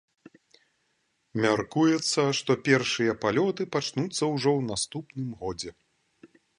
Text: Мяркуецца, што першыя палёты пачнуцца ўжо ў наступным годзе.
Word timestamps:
Мяркуецца, 1.45 2.21
што 2.39 2.51
першыя 2.69 3.13
палёты 3.27 3.63
пачнуцца 3.77 4.23
ўжо 4.35 4.51
ў 4.59 4.71
наступным 4.75 5.27
годзе. 5.45 5.71